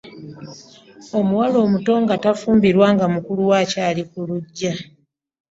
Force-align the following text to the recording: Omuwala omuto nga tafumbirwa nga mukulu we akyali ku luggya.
Omuwala 1.19 1.57
omuto 1.65 1.93
nga 2.03 2.15
tafumbirwa 2.23 2.87
nga 2.93 3.05
mukulu 3.13 3.41
we 3.49 3.55
akyali 3.63 4.03
ku 4.11 4.19
luggya. 4.27 4.73